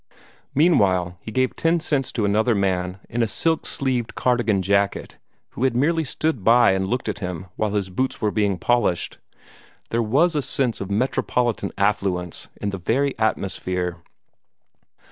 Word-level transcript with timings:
Meanwhile 0.55 1.19
he 1.21 1.31
gave 1.31 1.55
ten 1.55 1.79
cents 1.79 2.11
to 2.13 2.25
another 2.25 2.55
man 2.55 2.99
in 3.07 3.21
a 3.21 3.27
silk 3.27 3.67
sleeved 3.67 4.15
cardigan 4.15 4.63
jacket, 4.63 5.19
who 5.49 5.63
had 5.63 5.75
merely 5.75 6.03
stood 6.03 6.43
by 6.43 6.71
and 6.71 6.87
looked 6.87 7.07
at 7.07 7.19
him 7.19 7.45
while 7.55 7.75
his 7.75 7.91
boots 7.91 8.19
were 8.19 8.31
being 8.31 8.57
polished. 8.57 9.19
There 9.91 10.01
was 10.01 10.33
a 10.33 10.41
sense 10.41 10.81
of 10.81 10.89
metropolitan 10.89 11.71
affluence 11.77 12.47
in 12.59 12.71
the 12.71 12.79
very 12.79 13.15
atmosphere. 13.19 13.97